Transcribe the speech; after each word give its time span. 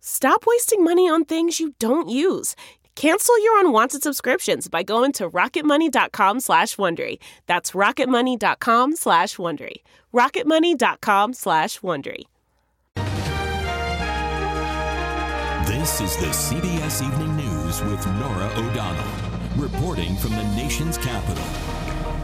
Stop 0.00 0.44
wasting 0.46 0.82
money 0.82 1.08
on 1.08 1.24
things 1.24 1.60
you 1.60 1.74
don't 1.78 2.08
use. 2.08 2.56
Cancel 2.96 3.42
your 3.42 3.60
unwanted 3.60 4.02
subscriptions 4.02 4.68
by 4.68 4.82
going 4.82 5.12
to 5.12 5.30
rocketmoney.com 5.30 6.40
slash 6.40 6.76
Wondery. 6.76 7.18
That's 7.46 7.72
rocketmoney.com 7.72 8.96
slash 8.96 9.36
Wondery. 9.36 9.76
rocketmoney.com 10.12 11.34
slash 11.34 11.80
Wondery. 11.80 12.24
This 15.66 16.00
is 16.00 16.16
the 16.16 16.26
CBS 16.26 17.02
Evening 17.06 17.36
News 17.36 17.82
with 17.84 18.06
Norah 18.18 18.52
O'Donnell, 18.56 19.04
reporting 19.56 20.16
from 20.16 20.32
the 20.32 20.42
nation's 20.56 20.98
capital. 20.98 21.44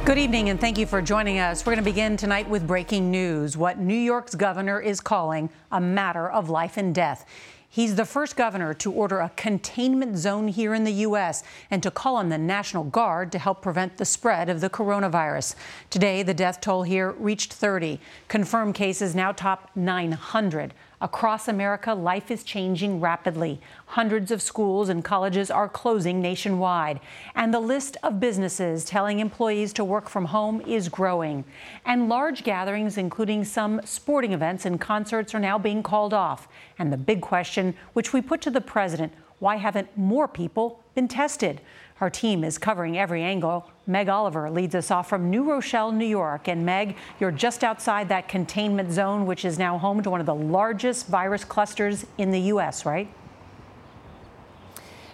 Good 0.05 0.19
evening, 0.19 0.51
and 0.51 0.61
thank 0.61 0.79
you 0.79 0.87
for 0.87 1.01
joining 1.01 1.39
us. 1.39 1.65
We're 1.65 1.75
going 1.75 1.85
to 1.85 1.91
begin 1.91 2.17
tonight 2.17 2.49
with 2.49 2.67
breaking 2.67 3.11
news 3.11 3.57
what 3.57 3.79
New 3.79 3.97
York's 3.97 4.35
governor 4.35 4.79
is 4.81 5.01
calling 5.01 5.49
a 5.73 5.81
matter 5.81 6.31
of 6.31 6.51
life 6.51 6.77
and 6.77 6.95
death. 6.95 7.25
He's 7.69 7.97
the 7.97 8.05
first 8.05 8.37
governor 8.37 8.73
to 8.75 8.93
order 8.93 9.19
a 9.21 9.31
containment 9.37 10.17
zone 10.17 10.49
here 10.49 10.75
in 10.75 10.85
the 10.85 10.93
U.S. 10.93 11.43
and 11.71 11.83
to 11.83 11.91
call 11.91 12.17
on 12.17 12.29
the 12.29 12.39
National 12.39 12.85
Guard 12.85 13.33
to 13.33 13.39
help 13.39 13.61
prevent 13.61 13.97
the 13.99 14.05
spread 14.05 14.49
of 14.49 14.61
the 14.61 14.71
coronavirus. 14.71 15.55
Today, 15.91 16.23
the 16.23 16.35
death 16.35 16.61
toll 16.61 16.85
here 16.85 17.13
reached 17.13 17.53
30. 17.53 18.01
Confirmed 18.29 18.75
cases 18.75 19.15
now 19.15 19.33
top 19.33 19.71
900. 19.75 20.75
Across 21.01 21.49
America, 21.49 21.93
life 21.93 22.31
is 22.31 22.43
changing 22.43 23.01
rapidly. 23.01 23.61
Hundreds 23.85 24.31
of 24.31 24.41
schools 24.41 24.89
and 24.89 25.05
colleges 25.05 25.51
are 25.51 25.69
closing 25.69 26.23
nationwide. 26.23 27.01
And 27.35 27.53
the 27.53 27.61
list 27.61 27.99
of 28.03 28.19
businesses 28.19 28.85
telling 28.85 29.19
employees 29.19 29.75
to 29.75 29.85
work 29.85 30.09
from 30.09 30.25
home 30.25 30.63
is 30.63 30.89
growing. 30.89 31.45
And 31.85 32.09
large 32.09 32.45
gatherings, 32.45 32.97
including 32.97 33.45
some 33.45 33.83
sporting 33.85 34.33
events 34.33 34.65
and 34.65 34.81
concerts, 34.81 35.35
are 35.35 35.41
now 35.41 35.59
being 35.59 35.83
called 35.83 36.15
off. 36.15 36.49
And 36.79 36.91
the 36.91 36.97
big 36.97 37.21
question, 37.21 37.75
which 37.93 38.15
we 38.15 38.23
put 38.23 38.41
to 38.43 38.51
the 38.51 38.63
president 38.63 39.13
why 39.39 39.57
haven't 39.57 39.97
more 39.97 40.27
people 40.27 40.83
been 40.95 41.09
tested? 41.09 41.61
Our 42.01 42.11
team 42.11 42.45
is 42.45 42.59
covering 42.59 42.99
every 42.99 43.23
angle. 43.23 43.71
Meg 43.87 44.11
Oliver 44.11 44.51
leads 44.51 44.75
us 44.75 44.91
off 44.91 45.09
from 45.09 45.31
New 45.31 45.51
Rochelle, 45.51 45.93
New 45.93 46.07
York. 46.07 46.47
And 46.47 46.67
Meg, 46.67 46.97
you're 47.19 47.31
just 47.31 47.65
outside 47.65 48.11
that 48.11 48.29
containment 48.29 48.93
zone, 48.93 49.25
which 49.25 49.47
is 49.47 49.59
now 49.59 49.79
home 49.79 50.03
to 50.03 50.11
one 50.11 50.21
of 50.21 50.27
the 50.27 50.35
largest 50.35 51.07
virus 51.07 51.43
clusters 51.43 52.05
in 52.19 52.31
the 52.31 52.41
U.S., 52.41 52.85
right? 52.85 53.09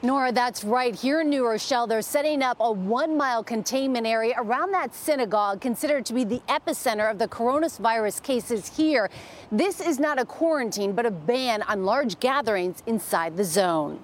Norah, 0.05 0.33
that's 0.33 0.65
right. 0.65 0.93
Here 0.93 1.21
in 1.21 1.31
New 1.31 1.47
Rochelle, 1.47 1.87
they're 1.87 2.03
setting 2.03 2.43
up 2.43 2.57
a 2.59 2.73
one 2.73 3.17
mile 3.17 3.45
containment 3.45 4.05
area 4.05 4.35
around 4.37 4.73
that 4.73 4.93
synagogue, 4.93 5.61
considered 5.61 6.05
to 6.07 6.13
be 6.13 6.25
the 6.25 6.43
epicenter 6.49 7.09
of 7.09 7.19
the 7.19 7.29
coronavirus 7.29 8.21
cases 8.25 8.77
here. 8.77 9.09
This 9.53 9.81
is 9.81 10.01
not 10.01 10.19
a 10.19 10.25
quarantine, 10.25 10.95
but 10.95 11.07
a 11.07 11.13
ban 11.13 11.63
on 11.63 11.85
large 11.85 12.19
gatherings 12.19 12.83
inside 12.89 13.37
the 13.37 13.45
zone. 13.45 14.01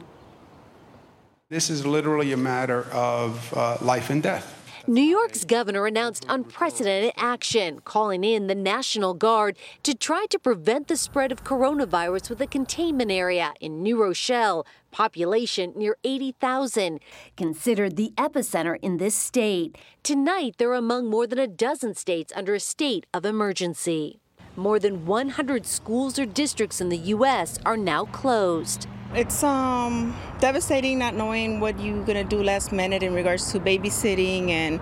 This 1.50 1.70
is 1.70 1.86
literally 1.86 2.32
a 2.32 2.36
matter 2.36 2.82
of 2.92 3.54
uh, 3.56 3.78
life 3.80 4.10
and 4.10 4.22
death. 4.22 4.54
New 4.86 5.00
York's 5.00 5.44
governor 5.44 5.86
announced 5.86 6.26
unprecedented 6.28 7.14
action, 7.16 7.80
calling 7.86 8.22
in 8.22 8.48
the 8.48 8.54
National 8.54 9.14
Guard 9.14 9.56
to 9.82 9.94
try 9.94 10.26
to 10.28 10.38
prevent 10.38 10.88
the 10.88 10.96
spread 10.96 11.32
of 11.32 11.44
coronavirus 11.44 12.28
with 12.28 12.42
a 12.42 12.46
containment 12.46 13.10
area 13.10 13.54
in 13.62 13.82
New 13.82 14.02
Rochelle, 14.02 14.66
population 14.90 15.72
near 15.74 15.96
80,000, 16.04 17.00
considered 17.34 17.96
the 17.96 18.12
epicenter 18.18 18.78
in 18.82 18.98
this 18.98 19.14
state. 19.14 19.78
Tonight, 20.02 20.56
they're 20.58 20.74
among 20.74 21.06
more 21.06 21.26
than 21.26 21.38
a 21.38 21.46
dozen 21.46 21.94
states 21.94 22.30
under 22.36 22.54
a 22.54 22.60
state 22.60 23.06
of 23.14 23.24
emergency. 23.24 24.20
More 24.58 24.80
than 24.80 25.06
100 25.06 25.66
schools 25.66 26.18
or 26.18 26.26
districts 26.26 26.80
in 26.80 26.88
the 26.88 26.96
U.S. 27.14 27.60
are 27.64 27.76
now 27.76 28.06
closed. 28.06 28.88
It's 29.14 29.44
um 29.44 30.16
devastating 30.40 30.98
not 30.98 31.14
knowing 31.14 31.60
what 31.60 31.78
you're 31.78 32.04
gonna 32.04 32.24
do 32.24 32.42
last 32.42 32.72
minute 32.72 33.04
in 33.04 33.14
regards 33.14 33.52
to 33.52 33.60
babysitting 33.60 34.50
and 34.50 34.80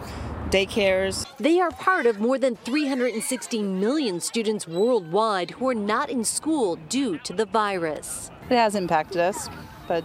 daycares. 0.49 1.27
They 1.37 1.61
are 1.61 1.71
part 1.73 2.07
of 2.07 2.21
more 2.21 2.39
than 2.39 2.57
360 2.57 3.63
million 3.65 4.19
students 4.19 4.67
worldwide 4.67 5.51
who 5.51 5.69
are 5.69 5.75
not 5.75 6.09
in 6.09 6.25
school 6.25 6.77
due 6.89 7.19
to 7.19 7.35
the 7.35 7.45
virus. 7.45 8.31
It 8.49 8.57
has 8.57 8.77
impacted 8.77 9.19
us, 9.19 9.51
but 9.87 10.05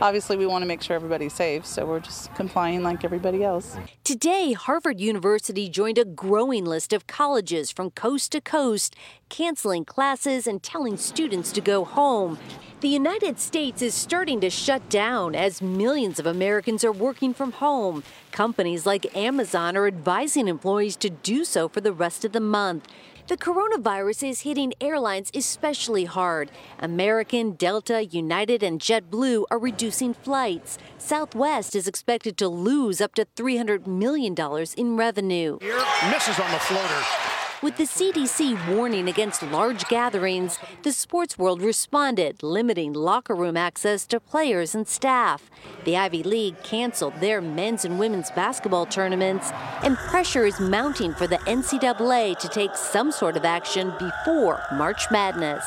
obviously 0.00 0.36
we 0.36 0.46
want 0.46 0.62
to 0.62 0.66
make 0.66 0.82
sure 0.82 0.96
everybody's 0.96 1.32
safe, 1.32 1.66
so 1.66 1.86
we're 1.86 2.00
just 2.00 2.34
complying 2.34 2.82
like 2.82 3.04
everybody 3.04 3.44
else. 3.44 3.76
Today, 4.04 4.52
Harvard 4.52 5.00
University 5.00 5.68
joined 5.68 5.98
a 5.98 6.04
growing 6.04 6.64
list 6.64 6.92
of 6.92 7.06
colleges 7.06 7.70
from 7.70 7.90
coast 7.90 8.32
to 8.32 8.40
coast, 8.40 8.96
canceling 9.28 9.84
classes 9.84 10.46
and 10.46 10.62
telling 10.62 10.96
students 10.96 11.52
to 11.52 11.60
go 11.60 11.84
home. 11.84 12.38
The 12.80 12.88
United 12.88 13.38
States 13.38 13.82
is 13.82 13.92
starting 13.92 14.40
to 14.40 14.48
shut 14.48 14.88
down 14.88 15.34
as 15.34 15.60
millions 15.60 16.18
of 16.18 16.24
Americans 16.24 16.82
are 16.82 16.92
working 16.92 17.34
from 17.34 17.52
home. 17.52 18.02
Companies 18.32 18.86
like 18.86 19.14
Amazon 19.14 19.76
are 19.76 19.86
advising 19.86 20.48
employees 20.48 20.96
to 20.96 21.10
do 21.10 21.44
so 21.44 21.68
for 21.68 21.82
the 21.82 21.92
rest 21.92 22.24
of 22.24 22.32
the 22.32 22.40
month. 22.40 22.88
The 23.30 23.36
coronavirus 23.36 24.28
is 24.28 24.40
hitting 24.40 24.72
airlines 24.80 25.30
especially 25.32 26.04
hard. 26.04 26.50
American, 26.80 27.52
Delta, 27.52 28.04
United, 28.04 28.64
and 28.64 28.80
JetBlue 28.80 29.44
are 29.52 29.58
reducing 29.60 30.14
flights. 30.14 30.78
Southwest 30.98 31.76
is 31.76 31.86
expected 31.86 32.36
to 32.38 32.48
lose 32.48 33.00
up 33.00 33.14
to 33.14 33.24
$300 33.36 33.86
million 33.86 34.34
in 34.76 34.96
revenue. 34.96 35.58
Here, 35.60 35.76
misses 36.10 36.40
on 36.40 36.50
the 36.50 36.58
floater. 36.58 37.29
With 37.62 37.76
the 37.76 37.84
CDC 37.84 38.74
warning 38.74 39.06
against 39.06 39.42
large 39.42 39.84
gatherings, 39.88 40.58
the 40.82 40.92
sports 40.92 41.36
world 41.36 41.60
responded, 41.60 42.42
limiting 42.42 42.94
locker 42.94 43.34
room 43.34 43.54
access 43.54 44.06
to 44.06 44.18
players 44.18 44.74
and 44.74 44.88
staff. 44.88 45.50
The 45.84 45.94
Ivy 45.94 46.22
League 46.22 46.62
canceled 46.62 47.20
their 47.20 47.42
men's 47.42 47.84
and 47.84 47.98
women's 47.98 48.30
basketball 48.30 48.86
tournaments, 48.86 49.50
and 49.82 49.98
pressure 49.98 50.46
is 50.46 50.58
mounting 50.58 51.12
for 51.12 51.26
the 51.26 51.36
NCAA 51.40 52.38
to 52.38 52.48
take 52.48 52.74
some 52.76 53.12
sort 53.12 53.36
of 53.36 53.44
action 53.44 53.92
before 53.98 54.62
March 54.72 55.02
Madness. 55.10 55.66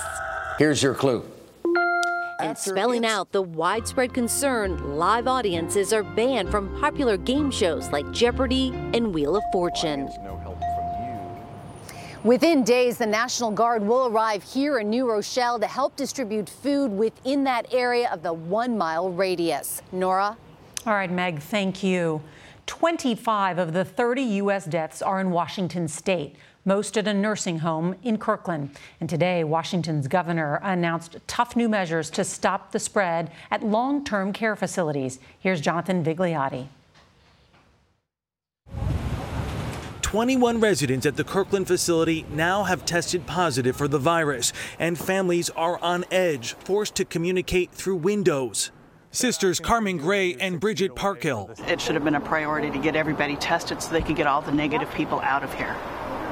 Here's 0.58 0.82
your 0.82 0.96
clue. 0.96 1.24
And 2.40 2.58
spelling 2.58 3.06
out 3.06 3.32
the 3.32 3.44
widespread 3.44 4.16
concern, 4.16 4.98
live 4.98 5.28
audiences 5.28 5.94
are 5.94 6.04
banned 6.04 6.50
from 6.50 6.76
popular 6.82 7.18
game 7.18 7.52
shows 7.52 7.92
like 7.92 8.12
Jeopardy 8.12 8.72
and 8.96 9.14
Wheel 9.14 9.36
of 9.36 9.44
Fortune. 9.52 10.10
Within 12.24 12.64
days, 12.64 12.98
the 12.98 13.06
National 13.06 13.52
Guard 13.52 13.86
will 13.86 14.08
arrive 14.08 14.44
here 14.44 14.80
in 14.80 14.90
New 14.90 15.10
Rochelle 15.12 15.60
to 15.60 15.68
help 15.68 15.98
distribute 15.98 16.48
food 16.48 16.90
within 16.90 17.44
that 17.44 17.74
area 17.74 18.10
of 18.14 18.24
the 18.24 18.32
one 18.32 18.78
mile 18.78 19.10
radius. 19.10 19.82
Norah? 19.92 20.38
All 20.86 20.94
right, 20.94 21.12
Meg, 21.12 21.42
thank 21.42 21.84
you. 21.84 22.22
25 22.66 23.58
of 23.58 23.74
the 23.74 23.84
30 23.84 24.22
U.S. 24.22 24.64
deaths 24.64 25.02
are 25.02 25.20
in 25.20 25.32
Washington 25.32 25.90
state, 25.90 26.38
most 26.64 26.98
at 26.98 27.10
a 27.10 27.14
nursing 27.14 27.60
home 27.60 27.94
in 28.04 28.18
Kirkland. 28.18 28.70
And 29.02 29.10
today, 29.10 29.44
Washington's 29.44 30.08
governor 30.08 30.62
announced 30.64 31.18
tough 31.28 31.58
new 31.58 31.68
measures 31.68 32.10
to 32.12 32.24
stop 32.24 32.72
the 32.72 32.80
spread 32.80 33.32
at 33.52 33.64
long 33.64 34.06
term 34.06 34.32
care 34.32 34.56
facilities. 34.56 35.20
Here's 35.40 35.60
Jonathan 35.60 36.06
Vigliotti. 36.06 36.70
21 40.14 40.60
residents 40.60 41.08
at 41.08 41.16
the 41.16 41.24
Kirkland 41.24 41.66
facility 41.66 42.24
now 42.30 42.66
have 42.66 42.86
tested 42.86 43.26
positive 43.26 43.76
for 43.76 43.88
the 43.88 43.98
virus, 43.98 44.54
and 44.78 44.96
families 44.96 45.50
are 45.50 45.80
on 45.80 46.06
edge, 46.12 46.54
forced 46.54 46.94
to 46.94 47.04
communicate 47.04 47.72
through 47.72 47.96
windows. 47.96 48.70
Sisters 49.10 49.60
Carmen 49.60 49.98
Gray 49.98 50.36
and 50.36 50.60
Bridget 50.60 50.96
Parkhill. 50.96 51.50
It 51.68 51.82
should 51.82 51.96
have 51.96 52.04
been 52.04 52.14
a 52.14 52.22
priority 52.22 52.70
to 52.70 52.78
get 52.78 52.96
everybody 52.96 53.36
tested 53.38 53.82
so 53.82 53.92
they 53.92 54.04
could 54.04 54.16
get 54.16 54.28
all 54.28 54.44
the 54.44 54.52
negative 54.52 54.94
people 54.94 55.20
out 55.22 55.44
of 55.44 55.52
here 55.56 55.76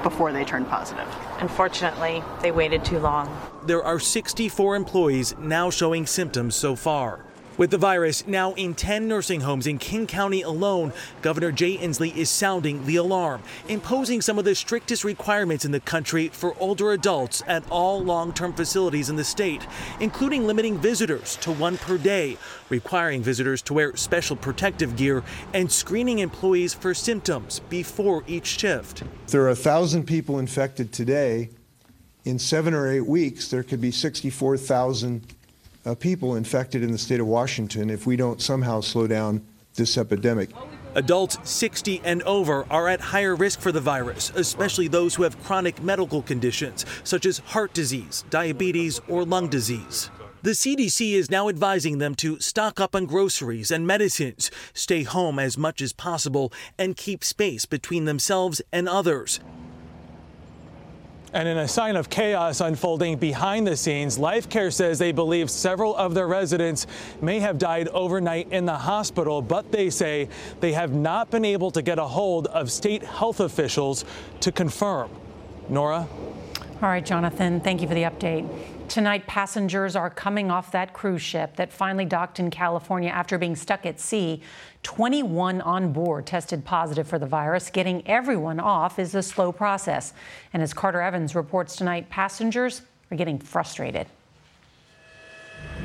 before 0.04 0.31
they 0.31 0.45
turned 0.45 0.68
positive. 0.68 1.07
Unfortunately, 1.39 2.22
they 2.44 2.51
waited 2.51 2.86
too 2.86 3.00
long. 3.00 3.36
There 3.66 3.84
are 3.84 4.00
64 4.00 4.75
employees 4.75 5.34
now 5.39 5.72
showing 5.72 6.06
symptoms 6.06 6.54
so 6.54 6.75
far. 6.75 7.25
With 7.57 7.69
the 7.69 7.77
virus 7.77 8.25
now 8.25 8.53
in 8.53 8.74
10 8.74 9.09
nursing 9.09 9.42
homes 9.42 9.68
in 9.68 9.77
King 9.77 10.07
County 10.07 10.42
alone, 10.42 10.94
Governor 11.21 11.51
Jay 11.51 11.77
Inslee 11.77 12.15
is 12.15 12.30
sounding 12.30 12.86
the 12.86 12.95
alarm, 12.95 13.44
imposing 13.68 14.21
some 14.21 14.39
of 14.39 14.45
the 14.45 14.56
strictest 14.56 15.03
requirements 15.03 15.65
in 15.65 15.71
the 15.71 15.81
country 15.81 16.30
for 16.30 16.56
older 16.59 16.94
adults 16.94 17.44
at 17.48 17.69
all 17.69 18.01
long 18.01 18.31
term 18.31 18.53
facilities 18.53 19.09
in 19.09 19.18
the 19.18 19.24
state, 19.25 19.68
including 20.00 20.48
limiting 20.48 20.77
visitors 20.77 21.36
to 21.38 21.51
one 21.51 21.77
per 21.77 21.98
day, 21.98 22.38
requiring 22.69 23.21
visitors 23.21 23.62
to 23.63 23.74
wear 23.74 23.98
special 23.98 24.38
protective 24.38 24.95
gear, 24.95 25.21
and 25.53 25.69
screening 25.69 26.19
employees 26.19 26.74
for 26.74 26.94
symptoms 26.94 27.59
before 27.69 28.24
each 28.27 28.48
shift. 28.48 29.03
There 29.27 29.44
are 29.44 29.50
a 29.50 29.56
thousand 29.56 30.06
people 30.06 30.39
infected 30.39 30.94
today. 30.94 31.50
In 32.24 32.39
seven 32.39 32.74
or 32.74 32.88
eight 32.89 33.06
weeks, 33.06 33.50
there 33.50 33.63
could 33.63 33.81
be 33.81 33.92
64,000 33.92 35.36
uh, 35.86 35.95
people 35.95 36.36
infected 36.36 36.83
in 36.83 36.92
the 36.92 36.98
state 36.98 37.19
of 37.19 37.28
Washington 37.28 37.89
if 37.89 38.06
we 38.06 38.16
don't 38.16 38.42
somehow 38.42 38.81
slow 38.81 39.07
down 39.07 39.45
this 39.75 39.98
epidemic. 39.98 40.50
Adults 40.95 41.38
60 41.50 42.01
and 42.04 42.22
over 42.24 42.66
are 42.69 42.89
at 42.89 43.00
higher 43.00 43.36
risk 43.36 43.62
for 43.62 43.72
the 43.72 43.80
virus, 43.80 44.31
especially 44.36 44.89
those 44.89 45.16
who 45.16 45.24
have 45.24 45.42
chronic 45.44 45.81
medical 45.81 46.22
conditions 46.22 46.86
such 47.04 47.25
as 47.25 47.39
heart 47.39 47.74
disease, 47.74 48.25
diabetes, 48.30 49.00
or 49.07 49.24
lung 49.24 49.48
disease. 49.48 50.10
The 50.44 50.51
CDC 50.51 51.13
is 51.13 51.30
now 51.30 51.50
advising 51.50 52.00
them 52.00 52.16
to 52.16 52.39
stock 52.39 52.80
up 52.80 52.95
on 52.95 53.06
groceries 53.06 53.69
and 53.69 53.86
medicines, 53.86 54.50
stay 54.74 55.04
home 55.04 55.38
as 55.38 55.56
much 55.56 55.81
as 55.81 55.94
possible, 55.94 56.51
and 56.80 56.98
keep 56.98 57.24
space 57.24 57.66
between 57.66 58.06
themselves 58.06 58.60
and 58.74 58.89
others. 58.89 59.39
And 61.33 61.48
in 61.48 61.57
a 61.57 61.68
sign 61.68 61.95
of 61.95 62.10
chaos 62.10 62.60
unfolding 62.60 63.18
behind 63.18 63.66
the 63.66 63.78
scenes, 63.78 64.19
Life 64.19 64.50
Care 64.50 64.69
says 64.69 65.00
they 65.00 65.13
believe 65.13 65.50
several 65.50 65.95
of 65.95 66.13
their 66.13 66.28
residents 66.28 66.88
may 67.22 67.39
have 67.39 67.57
died 67.57 67.88
overnight 67.89 68.51
in 68.51 68.66
the 68.66 68.78
hospital, 68.78 69.42
but 69.42 69.72
they 69.72 69.89
say 69.89 70.28
they 70.60 70.74
have 70.74 70.94
not 70.94 71.31
been 71.31 71.45
able 71.45 71.72
to 71.72 71.81
get 71.81 72.00
a 72.00 72.04
hold 72.06 72.48
of 72.48 72.69
state 72.69 73.04
health 73.04 73.39
officials 73.39 74.04
to 74.42 74.51
confirm. 74.51 75.10
Norah? 75.69 76.07
All 76.81 76.89
right, 76.89 77.06
Jonathan, 77.06 77.62
thank 77.62 77.83
you 77.83 77.88
for 77.88 77.94
the 77.94 78.01
update. 78.01 78.50
Tonight, 78.88 79.28
passengers 79.28 79.95
are 79.95 80.10
coming 80.10 80.50
off 80.50 80.72
that 80.72 80.94
cruise 80.94 81.22
ship 81.22 81.56
that 81.57 81.72
finally 81.72 82.06
docked 82.06 82.39
in 82.39 82.50
California 82.50 83.12
after 83.12 83.38
being 83.38 83.56
stuck 83.56 83.86
at 83.86 84.00
sea. 84.00 84.42
21 84.81 85.62
on 85.62 85.94
board 85.94 86.25
tested 86.25 86.66
positive 86.66 87.07
for 87.07 87.19
the 87.19 87.28
virus. 87.28 87.69
Getting 87.69 88.01
everyone 88.07 88.60
off 88.60 88.98
is 88.98 89.13
a 89.13 89.22
slow 89.22 89.51
process. 89.51 90.13
And 90.54 90.63
as 90.63 90.74
Carter 90.74 91.01
Evans 91.01 91.36
reports 91.36 91.75
tonight, 91.75 92.10
passengers 92.10 92.81
are 93.12 93.16
getting 93.16 93.38
frustrated. 93.38 94.07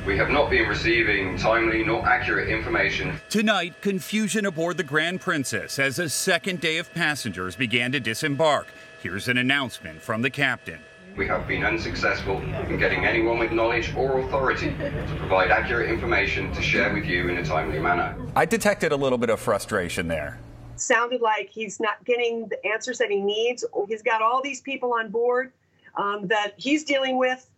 We 0.07 0.17
have 0.17 0.31
not 0.31 0.49
been 0.49 0.67
receiving 0.67 1.37
timely 1.37 1.85
nor 1.85 2.09
accurate 2.09 2.49
information. 2.49 3.21
Tonight, 3.29 3.83
confusion 3.83 4.47
aboard 4.47 4.79
the 4.79 4.83
Grand 4.83 5.21
Princess 5.21 5.79
as 5.79 5.99
a 5.99 6.09
second 6.09 6.63
day 6.63 6.79
of 6.79 6.91
passengers 6.95 7.55
began 7.55 7.93
to 7.93 8.01
disembark. 8.01 8.69
Here's 9.03 9.29
an 9.29 9.39
announcement 9.39 10.01
from 10.01 10.23
the 10.23 10.31
captain 10.31 10.79
we 11.17 11.27
have 11.27 11.49
been 11.49 11.65
unsuccessful 11.65 12.41
in 12.43 12.79
getting 12.79 13.05
anyone 13.05 13.39
with 13.39 13.51
knowledge 13.51 13.95
or 13.95 14.21
authority 14.21 14.69
to 14.69 15.15
provide 15.19 15.51
accurate 15.51 15.89
information 15.89 16.53
to 16.53 16.61
share 16.61 16.93
with 16.93 17.07
you 17.07 17.29
in 17.29 17.39
a 17.39 17.45
timely 17.45 17.79
manner. 17.79 18.17
I 18.37 18.45
detected 18.45 18.93
a 18.93 18.97
little 18.97 19.17
bit 19.17 19.31
of 19.31 19.41
frustration 19.41 20.09
there. 20.09 20.39
Sounded 20.77 21.23
like 21.23 21.49
he's 21.49 21.81
not 21.81 22.05
getting 22.05 22.49
the 22.49 22.65
answers 22.67 22.99
that 22.99 23.11
he 23.11 23.23
needs. 23.23 23.65
He's 23.89 24.03
got 24.03 24.21
all 24.21 24.43
these 24.43 24.61
people 24.61 24.93
on 24.93 25.11
board 25.11 25.53
um, 25.95 26.27
that 26.29 26.53
he's 26.59 26.85
dealing 26.85 27.17
with. 27.17 27.49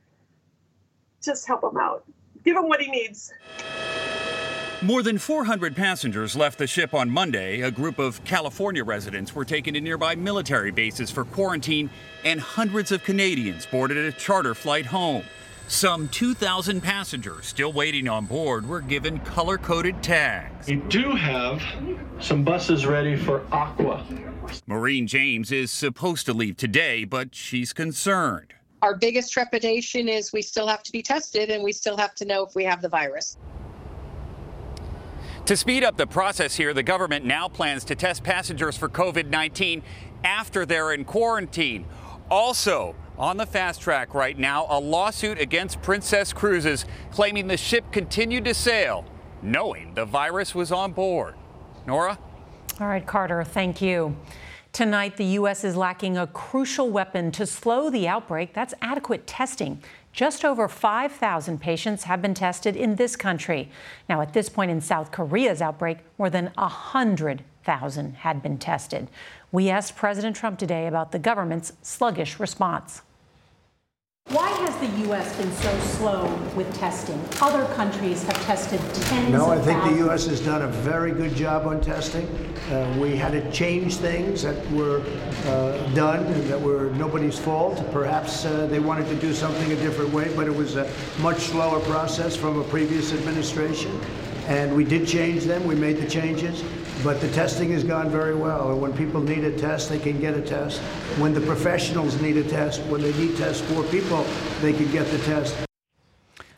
Just 1.21 1.47
help 1.47 1.65
him 1.65 1.77
out. 1.79 2.05
Give 2.45 2.57
him 2.57 2.69
what 2.69 2.81
he 2.81 2.89
needs. 2.89 3.33
More 4.81 5.03
than 5.03 5.19
400 5.19 5.75
passengers 5.75 6.37
left 6.37 6.57
the 6.57 6.69
ship 6.69 6.95
on 6.95 7.11
Monday. 7.11 7.63
A 7.63 7.71
group 7.71 7.99
of 7.99 8.23
California 8.23 8.85
residents 8.85 9.35
were 9.35 9.45
taken 9.45 9.75
to 9.75 9.81
nearby 9.81 10.15
military 10.15 10.71
bases 10.71 11.11
for 11.11 11.25
quarantine, 11.25 11.91
and 12.25 12.41
hundreds 12.41 12.93
of 12.93 13.03
Canadians 13.03 13.67
boarded 13.67 13.97
a 13.97 14.13
charter 14.13 14.55
flight 14.55 14.87
home. 14.87 15.25
Some 15.67 16.07
2,000 16.11 16.81
passengers 16.81 17.47
still 17.47 17.73
waiting 17.73 18.09
on 18.09 18.27
board 18.27 18.69
were 18.69 18.81
given 18.81 19.19
color 19.19 19.59
coded 19.59 20.01
tags. 20.01 20.69
We 20.69 20.77
do 20.77 21.11
have 21.11 21.61
some 22.21 22.45
buses 22.45 22.87
ready 22.87 23.17
for 23.17 23.45
Aqua. 23.51 24.07
Maureen 24.69 25.09
James 25.09 25.51
is 25.51 25.73
supposed 25.73 26.25
to 26.27 26.33
leave 26.33 26.57
today, 26.57 27.03
but 27.03 27.35
she's 27.35 27.73
concerned. 27.73 28.55
Our 28.83 28.97
biggest 28.97 29.33
trepidation 29.33 30.09
is 30.09 30.33
we 30.33 30.41
still 30.41 30.69
have 30.69 30.85
to 30.85 30.93
be 30.93 31.03
tested 31.03 31.51
and 31.51 31.65
we 31.65 31.73
still 31.73 31.97
have 31.97 32.15
to 32.15 32.25
know 32.25 32.47
if 32.47 32.55
we 32.55 32.63
have 32.63 32.81
the 32.81 32.89
virus. 32.89 33.37
To 35.49 35.57
speed 35.57 35.83
up 35.83 35.97
the 35.97 36.07
process 36.07 36.55
here, 36.55 36.75
the 36.75 36.83
government 36.83 37.25
now 37.25 37.49
plans 37.49 37.83
to 37.85 37.95
test 37.95 38.23
passengers 38.23 38.77
for 38.77 38.87
COVID 38.87 39.31
19 39.31 39.83
after 40.23 40.67
they're 40.67 40.93
in 40.93 41.07
quarantine. 41.07 41.87
Also, 42.31 42.95
on 43.17 43.39
the 43.39 43.47
fast 43.47 43.81
track 43.81 44.13
right 44.13 44.39
now, 44.39 44.67
a 44.69 44.79
lawsuit 44.79 45.41
against 45.41 45.81
Princess 45.81 46.35
Cruises 46.35 46.85
claiming 47.13 47.47
the 47.47 47.57
ship 47.57 47.91
continued 47.93 48.45
to 48.45 48.53
sail, 48.53 49.07
knowing 49.41 49.95
the 49.95 50.05
virus 50.05 50.55
was 50.55 50.71
on 50.71 50.93
board. 50.93 51.35
Norah? 51.87 52.19
All 52.79 52.87
right, 52.87 53.07
Carter, 53.07 53.43
thank 53.43 53.81
you. 53.81 54.15
Tonight, 54.75 55.17
the 55.17 55.25
U.S. 55.25 55.65
is 55.65 55.75
lacking 55.77 56.19
a 56.19 56.27
crucial 56.27 56.91
weapon 56.91 57.33
to 57.33 57.47
slow 57.47 57.89
the 57.89 58.07
outbreak. 58.07 58.53
That's 58.53 58.75
adequate 58.83 59.27
testing. 59.27 59.83
Just 60.19 60.45
over 60.45 60.67
5,000 60.67 61.61
patients 61.61 62.03
have 62.03 62.21
been 62.21 62.35
tested 62.35 62.75
in 62.75 62.97
this 62.97 63.15
country. 63.15 63.71
Now, 64.09 64.21
at 64.21 64.33
this 64.33 64.49
point 64.49 64.69
in 64.69 64.81
South 64.81 65.13
Korea's 65.13 65.63
outbreak, 65.63 65.99
more 66.19 66.29
than 66.29 66.51
100,000 66.57 68.15
had 68.17 68.43
been 68.43 68.59
tested. 68.59 69.11
We 69.53 69.71
asked 69.71 69.95
President 69.95 70.35
Trump 70.35 70.59
today 70.59 70.89
about 70.89 71.13
the 71.13 71.21
government's 71.21 71.73
sluggish 71.83 72.41
response. 72.41 73.03
Why 74.31 74.51
has 74.51 74.77
the 74.77 74.99
U.S. 75.07 75.35
been 75.39 75.51
so 75.53 75.81
slow 75.81 76.27
with 76.55 76.71
testing? 76.77 77.19
Other 77.41 77.65
countries 77.77 78.23
have 78.25 78.37
tested 78.45 78.79
tens 79.07 79.33
No, 79.33 79.49
I 79.49 79.59
think 79.59 79.83
the 79.85 80.05
U.S. 80.05 80.27
has 80.27 80.39
done 80.39 80.61
a 80.61 80.69
very 80.69 81.13
good 81.13 81.35
job 81.35 81.67
on 81.67 81.81
testing. 81.81 82.27
Uh, 82.71 82.95
we 83.01 83.17
had 83.17 83.33
to 83.33 83.51
change 83.51 83.97
things 83.97 84.43
that 84.43 84.71
were 84.71 85.01
uh, 85.47 85.79
done 85.95 86.27
and 86.27 86.45
that 86.45 86.61
were 86.61 86.91
nobody's 86.91 87.39
fault. 87.39 87.83
Perhaps 87.91 88.45
uh, 88.45 88.67
they 88.67 88.81
wanted 88.81 89.07
to 89.07 89.15
do 89.15 89.33
something 89.33 89.73
a 89.73 89.77
different 89.77 90.13
way, 90.13 90.31
but 90.37 90.47
it 90.47 90.55
was 90.55 90.77
a 90.77 90.93
much 91.21 91.39
slower 91.39 91.81
process 91.81 92.37
from 92.37 92.59
a 92.59 92.65
previous 92.65 93.15
administration. 93.15 93.99
And 94.47 94.77
we 94.77 94.85
did 94.85 95.09
change 95.09 95.45
them. 95.45 95.67
We 95.67 95.75
made 95.75 95.97
the 95.97 96.07
changes. 96.07 96.63
But 97.05 97.21
the 97.21 97.29
testing 97.29 97.71
has 97.71 97.85
gone 97.85 98.11
very 98.11 98.35
well. 98.35 98.73
And 98.73 98.81
when 98.81 98.93
people 98.93 99.21
need 99.21 99.45
a 99.45 99.57
test, 99.57 99.89
they 99.89 100.01
can 100.01 100.21
get 100.21 100.35
a 100.35 100.41
test. 100.41 100.81
When 101.19 101.33
the 101.33 101.41
professionals 101.41 102.21
need 102.21 102.37
a 102.37 102.43
test, 102.43 102.81
when 102.83 103.03
they 103.03 103.13
need 103.13 103.37
tests 103.37 103.63
for 103.73 103.85
people, 103.85 104.27
they 104.61 104.73
can 104.73 104.91
get 104.91 105.07
the 105.07 105.19
test. 105.19 105.57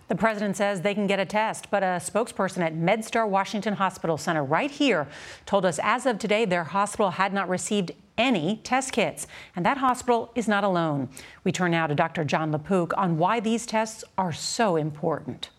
The 0.08 0.16
president 0.16 0.56
says 0.56 0.80
they 0.80 0.94
can 0.94 1.06
get 1.06 1.20
a 1.20 1.24
test, 1.24 1.70
but 1.70 1.84
a 1.84 2.00
spokesperson 2.00 2.62
at 2.62 2.74
MedStar 2.74 3.28
Washington 3.28 3.74
Hospital 3.74 4.16
Center 4.16 4.42
right 4.42 4.70
here 4.70 5.06
told 5.46 5.64
us 5.64 5.78
as 5.82 6.04
of 6.04 6.18
today 6.18 6.44
their 6.44 6.64
hospital 6.64 7.10
had 7.10 7.32
not 7.32 7.48
received 7.48 7.92
any 8.18 8.56
test 8.64 8.92
kits. 8.92 9.26
And 9.54 9.64
that 9.64 9.78
hospital 9.78 10.32
is 10.34 10.48
not 10.48 10.64
alone. 10.64 11.10
We 11.44 11.52
turn 11.52 11.70
now 11.70 11.86
to 11.86 11.94
Dr. 11.94 12.24
Jon 12.24 12.50
LaPook 12.50 12.92
on 12.96 13.18
why 13.18 13.40
these 13.40 13.66
tests 13.66 14.02
are 14.18 14.32
so 14.32 14.74
important. 14.74 15.50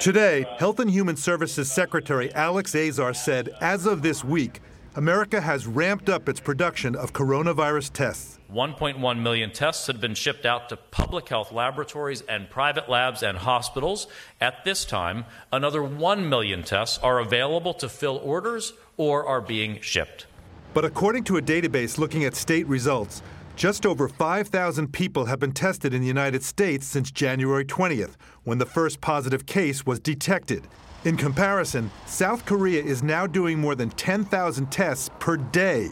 Today, 0.00 0.44
Health 0.58 0.78
and 0.78 0.90
Human 0.90 1.16
Services 1.16 1.70
Secretary 1.70 2.32
Alex 2.34 2.74
Azar 2.74 3.14
said 3.14 3.48
as 3.60 3.86
of 3.86 4.02
this 4.02 4.22
week, 4.22 4.60
America 4.94 5.40
has 5.40 5.66
ramped 5.66 6.08
up 6.08 6.28
its 6.28 6.40
production 6.40 6.94
of 6.94 7.12
coronavirus 7.12 7.92
tests. 7.92 8.38
1.1 8.52 9.20
million 9.20 9.50
tests 9.50 9.86
had 9.86 10.00
been 10.00 10.14
shipped 10.14 10.46
out 10.46 10.68
to 10.68 10.76
public 10.76 11.28
health 11.28 11.52
laboratories 11.52 12.22
and 12.22 12.48
private 12.48 12.88
labs 12.88 13.22
and 13.22 13.38
hospitals. 13.38 14.06
At 14.40 14.64
this 14.64 14.84
time, 14.84 15.24
another 15.52 15.82
1 15.82 16.28
million 16.28 16.62
tests 16.62 16.98
are 16.98 17.18
available 17.18 17.74
to 17.74 17.88
fill 17.88 18.18
orders 18.18 18.72
or 18.96 19.26
are 19.26 19.40
being 19.40 19.80
shipped. 19.80 20.26
But 20.72 20.84
according 20.84 21.24
to 21.24 21.36
a 21.36 21.42
database 21.42 21.98
looking 21.98 22.24
at 22.24 22.34
state 22.34 22.66
results, 22.66 23.22
just 23.56 23.86
over 23.86 24.06
5,000 24.06 24.92
people 24.92 25.24
have 25.24 25.40
been 25.40 25.52
tested 25.52 25.94
in 25.94 26.02
the 26.02 26.06
United 26.06 26.44
States 26.44 26.86
since 26.86 27.10
January 27.10 27.64
20th, 27.64 28.14
when 28.44 28.58
the 28.58 28.66
first 28.66 29.00
positive 29.00 29.46
case 29.46 29.84
was 29.86 29.98
detected. 29.98 30.68
In 31.04 31.16
comparison, 31.16 31.90
South 32.06 32.44
Korea 32.44 32.82
is 32.82 33.02
now 33.02 33.26
doing 33.26 33.58
more 33.58 33.74
than 33.74 33.90
10,000 33.90 34.70
tests 34.70 35.10
per 35.18 35.36
day. 35.36 35.90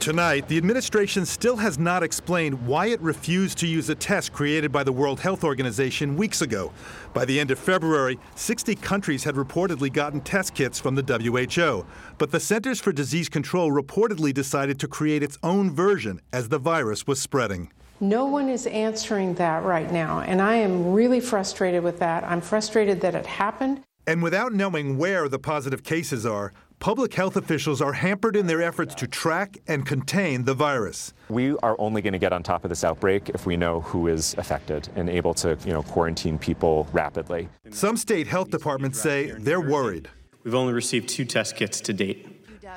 Tonight, 0.00 0.48
the 0.48 0.58
administration 0.58 1.24
still 1.24 1.56
has 1.56 1.78
not 1.78 2.02
explained 2.02 2.66
why 2.66 2.86
it 2.86 3.00
refused 3.00 3.56
to 3.58 3.66
use 3.66 3.88
a 3.88 3.94
test 3.94 4.32
created 4.32 4.70
by 4.70 4.84
the 4.84 4.92
World 4.92 5.20
Health 5.20 5.44
Organization 5.44 6.16
weeks 6.16 6.42
ago. 6.42 6.72
By 7.14 7.24
the 7.24 7.40
end 7.40 7.50
of 7.50 7.58
February, 7.58 8.18
60 8.34 8.74
countries 8.74 9.24
had 9.24 9.34
reportedly 9.34 9.90
gotten 9.90 10.20
test 10.20 10.54
kits 10.54 10.78
from 10.78 10.94
the 10.94 11.02
WHO. 11.02 11.86
But 12.18 12.32
the 12.32 12.40
Centers 12.40 12.80
for 12.80 12.92
Disease 12.92 13.30
Control 13.30 13.70
reportedly 13.70 14.34
decided 14.34 14.78
to 14.80 14.88
create 14.88 15.22
its 15.22 15.38
own 15.42 15.70
version 15.70 16.20
as 16.32 16.50
the 16.50 16.58
virus 16.58 17.06
was 17.06 17.18
spreading. 17.18 17.72
No 18.00 18.26
one 18.26 18.50
is 18.50 18.66
answering 18.66 19.34
that 19.34 19.62
right 19.62 19.90
now, 19.90 20.20
and 20.20 20.42
I 20.42 20.56
am 20.56 20.92
really 20.92 21.20
frustrated 21.20 21.82
with 21.82 21.98
that. 22.00 22.24
I'm 22.24 22.42
frustrated 22.42 23.00
that 23.00 23.14
it 23.14 23.24
happened. 23.24 23.80
And 24.06 24.22
without 24.22 24.52
knowing 24.52 24.98
where 24.98 25.28
the 25.30 25.38
positive 25.38 25.82
cases 25.82 26.26
are, 26.26 26.52
public 26.84 27.14
health 27.14 27.38
officials 27.38 27.80
are 27.80 27.94
hampered 27.94 28.36
in 28.36 28.46
their 28.46 28.60
efforts 28.60 28.94
to 28.94 29.06
track 29.06 29.56
and 29.68 29.86
contain 29.86 30.44
the 30.44 30.52
virus. 30.52 31.14
We 31.30 31.56
are 31.62 31.76
only 31.78 32.02
going 32.02 32.12
to 32.12 32.18
get 32.18 32.34
on 32.34 32.42
top 32.42 32.62
of 32.62 32.68
this 32.68 32.84
outbreak 32.84 33.30
if 33.30 33.46
we 33.46 33.56
know 33.56 33.80
who 33.80 34.06
is 34.08 34.34
affected 34.36 34.90
and 34.94 35.08
able 35.08 35.32
to, 35.32 35.56
you 35.64 35.72
know, 35.72 35.82
quarantine 35.82 36.38
people 36.38 36.86
rapidly. 36.92 37.48
Some 37.70 37.96
state 37.96 38.26
health 38.26 38.50
departments 38.50 39.00
say 39.00 39.30
they're 39.30 39.62
worried. 39.62 40.10
We've 40.44 40.54
only 40.54 40.74
received 40.74 41.08
two 41.08 41.24
test 41.24 41.56
kits 41.56 41.80
to 41.80 41.94
date. 41.94 42.28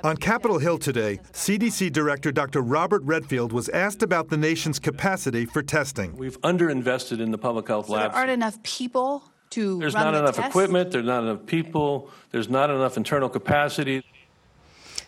On 0.06 0.16
Capitol 0.16 0.60
Hill 0.60 0.78
today, 0.78 1.20
CDC 1.34 1.92
Director 1.92 2.32
Dr. 2.32 2.62
Robert 2.62 3.04
Redfield 3.04 3.52
was 3.52 3.68
asked 3.70 4.04
about 4.04 4.30
the 4.30 4.38
nation's 4.38 4.80
capacity 4.80 5.46
for 5.46 5.62
testing. 5.62 6.16
We've 6.16 6.40
underinvested 6.44 7.20
in 7.20 7.32
the 7.32 7.38
public 7.38 7.68
health 7.68 7.88
so 7.88 7.94
labs. 7.94 8.14
There 8.14 8.20
aren't 8.22 8.32
enough 8.32 8.64
people 8.64 9.30
to 9.52 9.80
There's 9.80 9.94
run 9.94 10.06
not 10.06 10.12
the 10.12 10.20
enough 10.20 10.36
tests? 10.36 10.50
equipment, 10.50 10.92
there's 10.92 11.06
not 11.06 11.24
enough 11.24 11.46
people, 11.46 12.10
there's 12.32 12.50
not 12.50 12.70
enough 12.70 12.98
internal 12.98 13.30
capacity. 13.30 14.04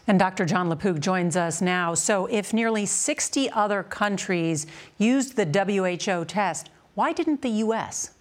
And 0.07 0.17
Dr. 0.17 0.45
Jon 0.45 0.69
LaPook 0.69 0.99
joins 0.99 1.35
us 1.37 1.61
now. 1.61 1.93
So, 1.93 2.25
if 2.25 2.51
nearly 2.51 2.85
60 2.85 3.49
other 3.51 3.83
countries 3.83 4.65
used 4.97 5.35
the 5.35 5.45
WHO 5.45 6.25
test, 6.25 6.69
why 6.95 7.13
didn't 7.13 7.41
the 7.43 7.49
U.S.? 7.49 8.11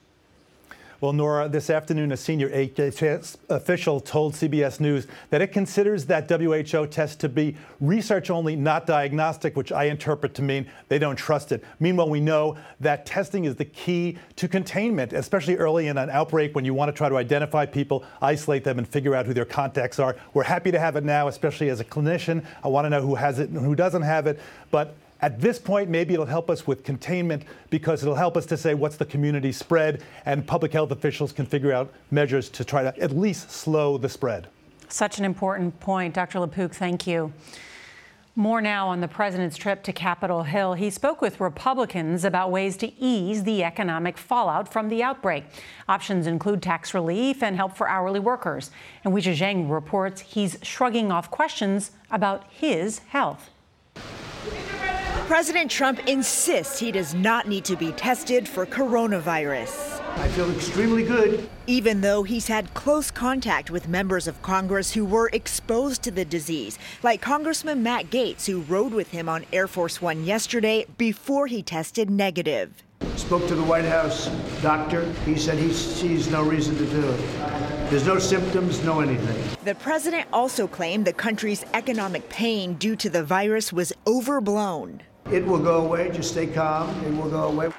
Well, 1.01 1.13
Norah, 1.13 1.49
this 1.49 1.71
afternoon, 1.71 2.11
a 2.11 2.17
senior 2.17 2.51
HHS 2.51 3.37
official 3.49 4.01
told 4.01 4.35
CBS 4.35 4.81
News 4.81 5.07
that 5.31 5.41
it 5.41 5.53
considers 5.53 6.07
that 6.07 6.29
WHO 6.29 6.89
test 6.89 7.21
to 7.21 7.29
be 7.29 7.57
research 7.81 8.31
only, 8.31 8.57
not 8.57 8.85
diagnostic, 8.85 9.57
which 9.57 9.71
I 9.71 9.85
interpret 9.85 10.35
to 10.35 10.43
mean 10.43 10.69
they 10.89 10.99
don't 10.99 11.15
trust 11.15 11.53
it. 11.53 11.63
Meanwhile, 11.79 12.11
we 12.11 12.19
know 12.19 12.57
that 12.81 13.07
testing 13.07 13.45
is 13.45 13.55
the 13.55 13.65
key 13.65 14.19
to 14.35 14.49
containment, 14.49 15.13
especially 15.13 15.55
early 15.55 15.87
in 15.87 15.99
an 15.99 16.11
outbreak 16.11 16.57
when 16.57 16.65
you 16.65 16.75
want 16.75 16.89
to 16.89 16.93
try 16.93 17.09
to 17.09 17.17
identify 17.17 17.65
people, 17.65 18.03
isolate 18.21 18.65
them, 18.65 18.79
and 18.79 18.89
figure 18.89 19.15
out 19.15 19.25
who 19.25 19.33
their 19.33 19.45
contacts 19.45 20.01
are. 20.01 20.17
We're 20.35 20.43
happy 20.43 20.73
to 20.73 20.81
have 20.81 20.97
it 20.97 21.05
now, 21.05 21.29
especially 21.29 21.69
as 21.69 21.79
a 21.79 21.85
clinician. 21.85 22.45
I 22.65 22.67
want 22.67 22.87
to 22.87 22.91
know 22.91 23.03
who 23.03 23.15
has 23.15 23.39
it 23.39 23.51
and 23.51 23.61
who 23.61 23.77
doesn't 23.77 24.03
have 24.03 24.27
it. 24.27 24.41
But 24.73 24.97
at 25.21 25.41
this 25.41 25.59
point, 25.59 25.91
maybe 25.91 26.15
it'll 26.15 26.27
help 26.27 26.49
us 26.49 26.67
with 26.67 26.85
containment 26.85 27.43
because 27.71 28.03
it'll 28.03 28.15
help 28.15 28.37
us 28.37 28.47
to 28.47 28.57
say 28.57 28.75
what's 28.75 28.97
the 28.97 29.05
community 29.05 29.51
spread, 29.51 30.03
and 30.27 30.47
public 30.47 30.73
health 30.73 30.93
officials 30.93 31.33
can 31.33 31.45
figure 31.45 31.73
out 31.73 31.93
measures 32.11 32.49
to 32.51 32.65
try 32.65 32.83
to 32.83 32.97
at 33.01 33.11
least 33.11 33.51
slow 33.51 33.99
the 33.99 34.09
spread. 34.09 34.47
Such 34.89 35.19
an 35.19 35.25
important 35.25 35.79
point. 35.81 36.15
Dr. 36.15 36.39
LaPook, 36.39 36.73
thank 36.73 37.07
you. 37.07 37.33
More 38.37 38.61
now 38.61 38.87
on 38.87 39.01
the 39.01 39.09
president's 39.09 39.57
trip 39.57 39.83
to 39.83 39.93
Capitol 39.93 40.45
Hill. 40.45 40.75
He 40.75 40.91
spoke 40.91 41.21
with 41.21 41.41
Republicans 41.41 42.25
about 42.25 42.53
ways 42.53 42.77
to 42.77 42.93
ease 43.03 43.43
the 43.43 43.65
economic 43.65 44.17
fallout 44.17 44.73
from 44.73 44.89
the 44.89 45.03
outbreak. 45.03 45.45
Options 45.89 46.29
include 46.29 46.63
tax 46.63 46.95
relief 46.95 47.43
and 47.43 47.57
help 47.57 47.77
for 47.77 47.89
hourly 47.89 48.21
workers. 48.21 48.71
And 49.05 49.13
Weijia 49.13 49.37
Jiang 49.37 49.69
reports 49.69 50.21
he's 50.21 50.57
shrugging 50.63 51.11
off 51.11 51.33
questions 51.33 51.91
about 52.13 52.45
his 52.49 53.01
health. 53.01 53.51
President 55.29 55.71
Trump 55.71 56.01
insists 56.09 56.79
he 56.79 56.91
does 56.91 57.13
not 57.13 57.47
need 57.47 57.63
to 57.63 57.77
be 57.77 57.93
tested 57.93 58.49
for 58.49 58.65
coronavirus. 58.65 60.01
I 60.17 60.27
feel 60.29 60.51
extremely 60.51 61.05
good. 61.05 61.51
Even 61.67 62.01
though 62.01 62.23
he's 62.23 62.47
had 62.49 62.73
close 62.73 63.11
contact 63.11 63.71
with 63.71 63.89
members 63.89 64.27
of 64.27 64.41
Congress 64.41 64.95
who 64.95 65.05
were 65.05 65.29
exposed 65.35 66.03
to 66.05 66.11
the 66.11 66.25
disease, 66.25 66.79
like 67.03 67.21
Congressman 67.21 67.83
Matt 67.83 68.07
Gaetz, 68.07 68.47
who 68.47 68.63
rode 68.63 68.95
with 68.95 69.11
him 69.11 69.29
on 69.29 69.45
Air 69.53 69.67
Force 69.67 70.01
One 70.01 70.25
yesterday 70.25 70.87
before 70.97 71.47
he 71.47 71.63
tested 71.63 72.09
negative. 72.09 72.83
Spoke 73.17 73.47
to 73.49 73.55
the 73.55 73.65
White 73.65 73.85
House 73.85 74.31
doctor. 74.63 75.05
He 75.27 75.37
said 75.37 75.59
he 75.59 75.75
sees 75.75 76.31
no 76.31 76.43
reason 76.43 76.75
to 76.79 76.87
do 76.87 77.07
it. 77.07 77.21
There's 77.91 78.07
no 78.07 78.19
symptoms, 78.19 78.83
no 78.83 79.01
anything. 79.01 79.59
The 79.63 79.75
president 79.75 80.27
also 80.33 80.67
claimed 80.67 81.05
the 81.05 81.13
country's 81.13 81.67
economic 81.75 82.31
pain 82.31 82.77
due 82.77 82.97
to 82.97 83.11
the 83.11 83.23
virus 83.23 83.75
was 83.75 83.93
overblown. 84.07 85.03
It 85.33 85.45
will 85.45 85.59
go 85.59 85.85
away. 85.85 86.11
Just 86.11 86.31
stay 86.33 86.47
calm. 86.47 86.89
It 87.05 87.15
will 87.15 87.31
go 87.31 87.49
away. 87.49 87.71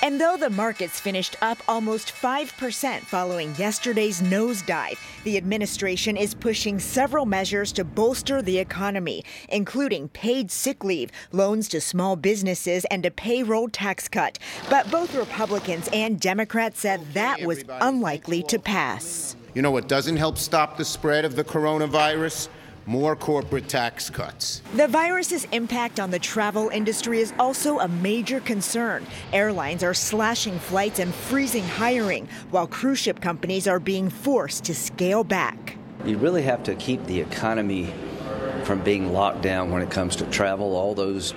And 0.00 0.20
though 0.20 0.36
the 0.36 0.48
markets 0.48 1.00
finished 1.00 1.36
up 1.42 1.58
almost 1.66 2.12
5% 2.14 3.00
following 3.00 3.52
yesterday's 3.58 4.22
nosedive, 4.22 4.96
the 5.24 5.36
administration 5.36 6.16
is 6.16 6.34
pushing 6.34 6.78
several 6.78 7.26
measures 7.26 7.72
to 7.72 7.84
bolster 7.84 8.40
the 8.40 8.58
economy, 8.58 9.24
including 9.48 10.08
paid 10.10 10.52
sick 10.52 10.84
leave, 10.84 11.10
loans 11.32 11.68
to 11.70 11.80
small 11.80 12.14
businesses, 12.14 12.84
and 12.86 13.04
a 13.04 13.10
payroll 13.10 13.68
tax 13.68 14.06
cut. 14.08 14.38
But 14.70 14.88
both 14.90 15.16
Republicans 15.16 15.88
and 15.92 16.20
Democrats 16.20 16.78
said 16.80 17.00
that 17.14 17.42
was 17.42 17.64
unlikely 17.68 18.44
to 18.44 18.60
pass. 18.60 19.34
You 19.54 19.62
know 19.62 19.72
what 19.72 19.88
doesn't 19.88 20.16
help 20.16 20.38
stop 20.38 20.76
the 20.76 20.84
spread 20.84 21.24
of 21.24 21.34
the 21.34 21.42
coronavirus? 21.42 22.48
More 22.88 23.14
corporate 23.14 23.68
tax 23.68 24.08
cuts. 24.08 24.62
The 24.74 24.88
virus's 24.88 25.44
impact 25.52 26.00
on 26.00 26.10
the 26.10 26.18
travel 26.18 26.70
industry 26.70 27.20
is 27.20 27.34
also 27.38 27.80
a 27.80 27.88
major 27.88 28.40
concern. 28.40 29.06
Airlines 29.30 29.82
are 29.82 29.92
slashing 29.92 30.58
flights 30.58 30.98
and 30.98 31.14
freezing 31.14 31.64
hiring, 31.64 32.26
while 32.50 32.66
cruise 32.66 32.98
ship 32.98 33.20
companies 33.20 33.68
are 33.68 33.78
being 33.78 34.08
forced 34.08 34.64
to 34.64 34.74
scale 34.74 35.22
back. 35.22 35.76
You 36.06 36.16
really 36.16 36.40
have 36.44 36.62
to 36.62 36.74
keep 36.76 37.04
the 37.04 37.20
economy 37.20 37.92
from 38.64 38.82
being 38.82 39.12
locked 39.12 39.42
down 39.42 39.70
when 39.70 39.82
it 39.82 39.90
comes 39.90 40.16
to 40.16 40.24
travel. 40.30 40.74
All 40.74 40.94
those 40.94 41.34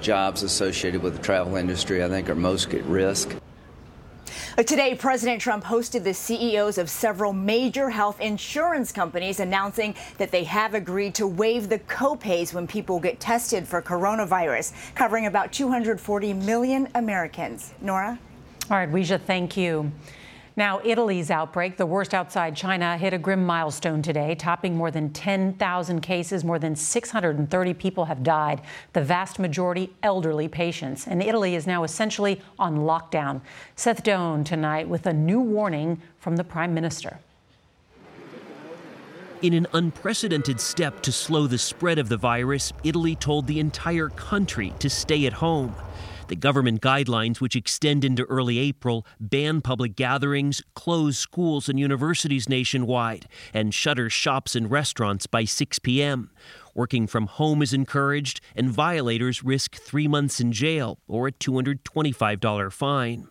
jobs 0.00 0.42
associated 0.42 1.02
with 1.02 1.14
the 1.14 1.22
travel 1.22 1.56
industry, 1.56 2.02
I 2.02 2.08
think, 2.08 2.30
are 2.30 2.34
most 2.34 2.72
at 2.72 2.82
risk. 2.84 3.36
Today, 4.64 4.94
President 4.94 5.38
Trump 5.38 5.62
hosted 5.62 6.02
the 6.02 6.14
CEOs 6.14 6.78
of 6.78 6.88
several 6.88 7.34
major 7.34 7.90
health 7.90 8.18
insurance 8.22 8.90
companies 8.90 9.38
announcing 9.38 9.94
that 10.16 10.30
they 10.30 10.44
have 10.44 10.72
agreed 10.72 11.14
to 11.16 11.26
waive 11.26 11.68
the 11.68 11.78
copays 11.80 12.54
when 12.54 12.66
people 12.66 12.98
get 12.98 13.20
tested 13.20 13.68
for 13.68 13.82
coronavirus, 13.82 14.72
covering 14.94 15.26
about 15.26 15.52
240 15.52 16.32
million 16.32 16.88
Americans. 16.94 17.74
Norah? 17.82 18.18
All 18.70 18.78
right, 18.78 18.90
Weijia, 18.90 19.20
thank 19.20 19.58
you. 19.58 19.92
Now, 20.58 20.80
Italy's 20.82 21.30
outbreak, 21.30 21.76
the 21.76 21.84
worst 21.84 22.14
outside 22.14 22.56
China, 22.56 22.96
hit 22.96 23.12
a 23.12 23.18
grim 23.18 23.44
milestone 23.44 24.00
today, 24.00 24.34
topping 24.34 24.74
more 24.74 24.90
than 24.90 25.10
10,000 25.10 26.00
cases. 26.00 26.44
More 26.44 26.58
than 26.58 26.74
630 26.74 27.74
people 27.74 28.06
have 28.06 28.22
died, 28.22 28.62
the 28.94 29.02
vast 29.02 29.38
majority 29.38 29.92
elderly 30.02 30.48
patients. 30.48 31.06
And 31.06 31.22
Italy 31.22 31.56
is 31.56 31.66
now 31.66 31.84
essentially 31.84 32.40
on 32.58 32.78
lockdown. 32.78 33.42
Seth 33.74 34.02
Doane 34.02 34.46
tonight 34.46 34.88
with 34.88 35.04
a 35.04 35.12
new 35.12 35.40
warning 35.40 36.00
from 36.20 36.36
the 36.36 36.44
Prime 36.44 36.72
Minister. 36.72 37.18
In 39.42 39.52
an 39.52 39.66
unprecedented 39.74 40.58
step 40.58 41.02
to 41.02 41.12
slow 41.12 41.46
the 41.46 41.58
spread 41.58 41.98
of 41.98 42.08
the 42.08 42.16
virus, 42.16 42.72
Italy 42.82 43.14
told 43.14 43.46
the 43.46 43.60
entire 43.60 44.08
country 44.08 44.72
to 44.78 44.88
stay 44.88 45.26
at 45.26 45.34
home. 45.34 45.74
The 46.28 46.34
government 46.36 46.80
guidelines, 46.80 47.40
which 47.40 47.54
extend 47.54 48.04
into 48.04 48.24
early 48.24 48.58
April, 48.58 49.06
ban 49.20 49.60
public 49.60 49.94
gatherings, 49.94 50.60
close 50.74 51.18
schools 51.18 51.68
and 51.68 51.78
universities 51.78 52.48
nationwide, 52.48 53.28
and 53.54 53.72
shutter 53.72 54.10
shops 54.10 54.56
and 54.56 54.68
restaurants 54.68 55.28
by 55.28 55.44
6 55.44 55.78
p.m. 55.78 56.30
Working 56.74 57.06
from 57.06 57.28
home 57.28 57.62
is 57.62 57.72
encouraged, 57.72 58.40
and 58.56 58.70
violators 58.70 59.44
risk 59.44 59.76
three 59.76 60.08
months 60.08 60.40
in 60.40 60.50
jail 60.50 60.98
or 61.06 61.28
a 61.28 61.32
$225 61.32 62.72
fine. 62.72 63.28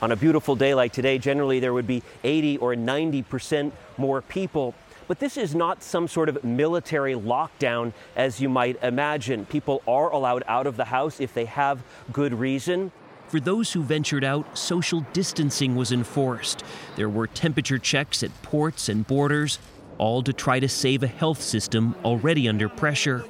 On 0.00 0.10
a 0.10 0.16
beautiful 0.16 0.56
day 0.56 0.74
like 0.74 0.92
today, 0.92 1.18
generally 1.18 1.60
there 1.60 1.74
would 1.74 1.86
be 1.86 2.02
80 2.24 2.56
or 2.58 2.74
90 2.74 3.22
percent 3.24 3.74
more 3.98 4.22
people. 4.22 4.74
But 5.08 5.18
this 5.18 5.36
is 5.36 5.54
not 5.54 5.82
some 5.82 6.08
sort 6.08 6.28
of 6.28 6.42
military 6.44 7.14
lockdown 7.14 7.92
as 8.16 8.40
you 8.40 8.48
might 8.48 8.82
imagine. 8.82 9.46
People 9.46 9.82
are 9.86 10.10
allowed 10.10 10.44
out 10.46 10.66
of 10.66 10.76
the 10.76 10.84
house 10.84 11.20
if 11.20 11.34
they 11.34 11.44
have 11.46 11.82
good 12.12 12.32
reason. 12.34 12.92
For 13.28 13.40
those 13.40 13.72
who 13.72 13.82
ventured 13.82 14.24
out, 14.24 14.58
social 14.58 15.06
distancing 15.12 15.74
was 15.74 15.90
enforced. 15.90 16.64
There 16.96 17.08
were 17.08 17.26
temperature 17.26 17.78
checks 17.78 18.22
at 18.22 18.42
ports 18.42 18.88
and 18.88 19.06
borders, 19.06 19.58
all 19.98 20.22
to 20.22 20.32
try 20.32 20.60
to 20.60 20.68
save 20.68 21.02
a 21.02 21.06
health 21.06 21.40
system 21.40 21.94
already 22.04 22.48
under 22.48 22.68
pressure. 22.68 23.24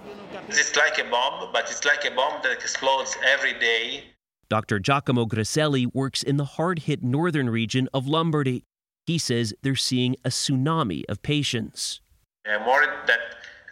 It's 0.49 0.77
like 0.77 0.99
a 0.99 1.09
bomb, 1.09 1.53
but 1.53 1.71
it's 1.71 1.85
like 1.85 2.05
a 2.05 2.15
bomb 2.15 2.41
that 2.43 2.53
explodes 2.53 3.17
every 3.25 3.59
day. 3.59 4.05
Dr. 4.49 4.79
Giacomo 4.79 5.25
Grasselli 5.25 5.87
works 5.95 6.23
in 6.23 6.37
the 6.37 6.45
hard 6.45 6.81
hit 6.81 7.03
northern 7.03 7.49
region 7.49 7.89
of 7.95 8.07
Lombardy. 8.07 8.65
He 9.07 9.19
says 9.19 9.53
they're 9.63 9.75
seeing 9.75 10.17
a 10.25 10.29
tsunami 10.29 11.05
of 11.09 11.23
patients. 11.23 12.01
I'm 12.47 12.67
worried 12.67 12.91
that 13.07 13.21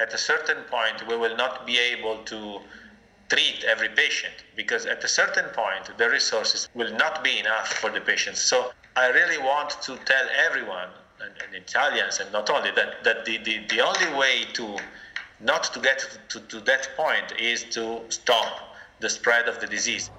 at 0.00 0.12
a 0.12 0.18
certain 0.18 0.62
point 0.64 1.06
we 1.06 1.16
will 1.16 1.36
not 1.36 1.66
be 1.66 1.78
able 1.78 2.18
to 2.24 2.60
treat 3.28 3.64
every 3.64 3.88
patient 3.90 4.34
because 4.56 4.86
at 4.86 5.04
a 5.04 5.08
certain 5.08 5.46
point 5.50 5.96
the 5.96 6.10
resources 6.10 6.68
will 6.74 6.92
not 6.96 7.22
be 7.22 7.38
enough 7.38 7.68
for 7.74 7.90
the 7.90 8.00
patients. 8.00 8.40
So 8.40 8.72
I 8.96 9.08
really 9.08 9.38
want 9.38 9.70
to 9.82 9.96
tell 10.04 10.26
everyone, 10.46 10.88
and, 11.20 11.32
and 11.44 11.54
Italians, 11.54 12.18
and 12.18 12.32
not 12.32 12.50
only 12.50 12.70
that, 12.72 13.04
that 13.04 13.24
the, 13.24 13.38
the, 13.38 13.60
the 13.68 13.80
only 13.80 14.18
way 14.18 14.46
to 14.54 14.78
not 15.40 15.64
to 15.72 15.80
get 15.80 16.18
to, 16.28 16.40
to 16.40 16.60
that 16.60 16.90
point 16.96 17.32
is 17.38 17.64
to 17.64 18.00
stop 18.08 18.76
the 18.98 19.08
spread 19.08 19.48
of 19.48 19.60
the 19.60 19.66
disease. 19.66 20.10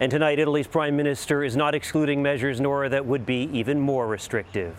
And 0.00 0.12
tonight, 0.12 0.38
Italy's 0.38 0.68
prime 0.68 0.96
minister 0.96 1.42
is 1.42 1.56
not 1.56 1.74
excluding 1.74 2.22
measures, 2.22 2.60
Norah, 2.60 2.88
that 2.88 3.04
would 3.04 3.26
be 3.26 3.50
even 3.52 3.80
more 3.80 4.06
restrictive. 4.06 4.76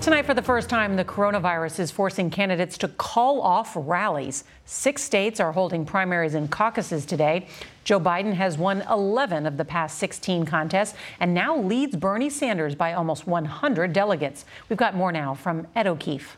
Tonight, 0.00 0.26
for 0.26 0.34
the 0.34 0.42
first 0.42 0.68
time, 0.68 0.96
the 0.96 1.04
coronavirus 1.04 1.78
is 1.78 1.92
forcing 1.92 2.28
candidates 2.28 2.76
to 2.78 2.88
call 2.88 3.40
off 3.40 3.74
rallies. 3.76 4.42
Six 4.64 5.00
states 5.00 5.38
are 5.38 5.52
holding 5.52 5.86
primaries 5.86 6.34
and 6.34 6.50
caucuses 6.50 7.06
today. 7.06 7.46
Joe 7.84 8.00
Biden 8.00 8.34
has 8.34 8.58
won 8.58 8.82
11 8.90 9.46
of 9.46 9.56
the 9.56 9.64
past 9.64 9.98
16 9.98 10.44
contests 10.44 10.96
and 11.20 11.32
now 11.32 11.56
leads 11.56 11.94
Bernie 11.94 12.30
Sanders 12.30 12.74
by 12.74 12.94
almost 12.94 13.28
100 13.28 13.92
delegates. 13.92 14.44
We've 14.68 14.76
got 14.76 14.96
more 14.96 15.12
now 15.12 15.34
from 15.34 15.68
Ed 15.76 15.86
O'Keefe. 15.86 16.36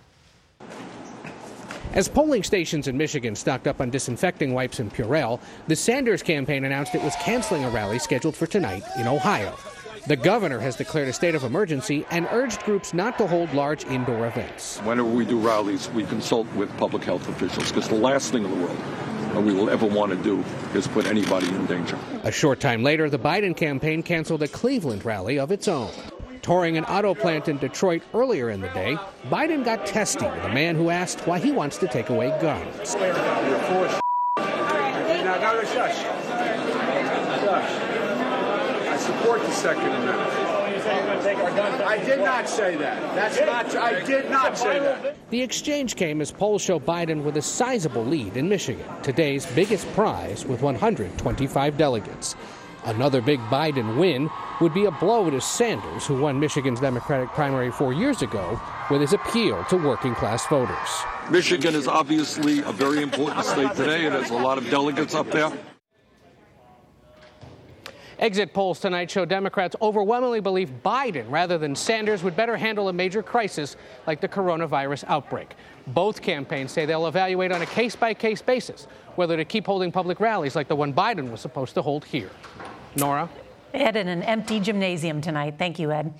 As 1.95 2.09
polling 2.09 2.43
stations 2.43 2.89
in 2.89 2.97
Michigan 2.99 3.37
stocked 3.37 3.69
up 3.69 3.81
on 3.81 3.89
disinfecting 3.89 4.53
wipes 4.53 4.81
and 4.81 4.93
Purell, 4.93 5.39
the 5.69 5.77
Sanders 5.77 6.25
campaign 6.25 6.65
announced 6.65 6.97
it 6.97 7.03
was 7.05 7.15
canceling 7.21 7.65
a 7.65 7.71
rally 7.71 8.01
scheduled 8.01 8.35
for 8.35 8.49
tonight 8.49 8.83
in 8.99 9.07
Ohio. 9.07 9.57
The 10.09 10.17
governor 10.17 10.59
has 10.59 10.75
declared 10.75 11.07
a 11.07 11.13
state 11.13 11.37
of 11.37 11.45
emergency 11.45 12.05
and 12.11 12.27
urged 12.33 12.65
groups 12.65 12.95
not 12.95 13.17
to 13.19 13.29
hold 13.29 13.55
large 13.55 13.85
indoor 13.85 14.27
events. 14.27 14.81
Whenever 14.81 15.09
we 15.09 15.25
do 15.25 15.39
rallies, 15.39 15.89
we 15.91 16.03
consult 16.03 16.53
with 16.55 16.77
public 16.79 17.05
health 17.05 17.29
officials 17.29 17.71
because 17.71 17.89
the 17.89 17.95
last 17.95 18.33
thing 18.33 18.45
in 18.45 18.51
the 18.51 18.67
world 18.67 18.77
that 19.33 19.45
we 19.45 19.55
will 19.55 19.71
ever 19.71 19.87
want 19.87 20.11
to 20.11 20.17
do 20.17 20.45
is 20.77 20.89
put 20.89 21.07
anybody 21.07 21.47
in 21.47 21.65
danger. 21.67 21.97
A 22.25 22.33
short 22.33 22.59
time 22.59 22.83
later, 22.83 23.09
the 23.09 23.21
Biden 23.21 23.57
campaign 23.57 24.03
canceled 24.03 24.43
a 24.43 24.49
Cleveland 24.49 25.05
rally 25.05 25.39
of 25.39 25.53
its 25.53 25.69
own. 25.69 25.93
Touring 26.45 26.77
an 26.77 26.85
auto 26.85 27.15
plant 27.15 27.49
in 27.49 27.57
Detroit 27.57 28.03
earlier 28.13 28.51
in 28.51 28.61
the 28.61 28.69
day, 28.69 28.99
Biden 29.29 29.65
got 29.65 29.87
testy 29.87 30.27
with 30.27 30.45
a 30.45 30.53
man 30.53 30.77
who 30.77 30.91
asked 30.91 31.27
why 31.27 31.39
he 31.39 31.51
wants 31.51 31.79
to 31.79 31.89
take 31.89 32.11
away 32.11 32.29
guns. 32.39 32.95
I 32.95 33.11
support 38.99 39.41
the 39.41 39.53
Second 39.53 39.87
Amendment. 39.87 40.21
I 41.83 42.05
did 42.05 42.19
not 42.19 42.47
say 42.47 42.77
that. 42.77 43.15
That's 43.15 43.41
not. 43.41 43.75
I 43.77 44.05
did 44.05 44.31
not 44.31 44.59
say 44.59 44.81
that. 44.81 45.17
The 45.31 45.41
exchange 45.41 45.97
came 45.97 46.21
as 46.21 46.31
polls 46.31 46.61
show 46.61 46.79
Biden 46.79 47.23
with 47.23 47.39
a 47.39 47.43
sizable 47.43 48.05
lead 48.05 48.37
in 48.37 48.51
Michigan, 48.51 48.85
today's 49.03 49.47
biggest 49.47 49.91
prize 49.95 50.45
with 50.45 50.61
125 50.61 51.79
delegates. 51.79 52.37
Another 52.85 53.23
big 53.23 53.41
Biden 53.41 53.97
win 53.97 54.29
would 54.61 54.75
be 54.75 54.85
a 54.85 54.91
blow 54.91 55.31
to 55.31 55.41
Sanders, 55.41 56.07
who 56.07 56.21
won 56.21 56.39
Michigan's 56.39 56.81
Democratic 56.81 57.29
primary 57.31 57.71
four 57.71 57.93
years 57.93 58.23
ago 58.23 58.61
with 58.91 59.01
his 59.01 59.13
appeal 59.13 59.65
to 59.65 59.77
working 59.77 60.15
class 60.15 60.47
voters. 60.47 60.77
Michigan 61.31 61.75
is 61.75 61.89
obviously 61.89 62.61
a 62.61 62.73
very 62.73 63.03
important 63.03 63.45
state 63.45 63.75
today, 63.75 64.07
and 64.07 64.15
has 64.15 64.31
a 64.31 64.35
lot 64.35 64.59
of 64.59 64.69
delegates 64.71 65.15
up 65.15 65.31
there. 65.31 65.53
Exit 68.21 68.55
polls 68.55 68.79
tonight 68.79 69.11
show 69.11 69.25
Democrats 69.25 69.75
overwhelmingly 69.83 70.41
believe 70.41 70.71
Biden, 70.85 71.29
rather 71.29 71.59
than 71.59 71.75
Sanders, 71.75 72.23
would 72.23 72.37
better 72.37 72.57
handle 72.57 72.89
a 72.89 72.93
major 72.93 73.23
crisis 73.23 73.77
like 74.07 74.21
the 74.21 74.29
coronavirus 74.29 75.05
outbreak. 75.09 75.55
Both 75.89 76.23
campaigns 76.23 76.71
say 76.71 76.87
they'll 76.87 77.09
evaluate 77.09 77.51
on 77.51 77.63
a 77.63 77.67
case 77.67 77.97
by 77.97 78.15
case 78.15 78.41
basis 78.41 78.87
whether 79.17 79.37
to 79.37 79.45
keep 79.45 79.67
holding 79.67 79.91
public 79.91 80.21
rallies 80.21 80.55
like 80.55 80.69
the 80.69 80.77
one 80.77 80.95
Biden 80.95 81.31
was 81.31 81.41
supposed 81.41 81.75
to 81.75 81.83
hold 81.83 82.05
here. 82.05 82.31
Norah? 82.97 83.29
Ed 83.75 83.97
in 83.97 84.09
an 84.09 84.23
empty 84.23 84.61
gymnasium 84.61 85.21
tonight. 85.21 85.57
Thank 85.59 85.79
you, 85.79 85.91
Ed. 85.93 86.15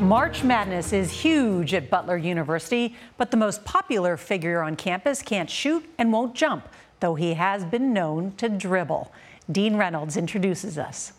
March 0.00 0.44
Madness 0.44 0.92
is 0.92 1.10
huge 1.10 1.74
at 1.74 1.90
Butler 1.90 2.16
University, 2.16 2.94
but 3.16 3.32
the 3.32 3.36
most 3.36 3.64
popular 3.64 4.16
figure 4.16 4.62
on 4.62 4.76
campus 4.76 5.22
can't 5.22 5.50
shoot 5.50 5.84
and 5.98 6.12
won't 6.12 6.34
jump, 6.34 6.68
though 7.00 7.16
he 7.16 7.34
has 7.34 7.64
been 7.64 7.92
known 7.92 8.32
to 8.36 8.48
dribble. 8.48 9.12
Dean 9.50 9.76
Reynolds 9.76 10.16
introduces 10.16 10.78
us. 10.78 11.14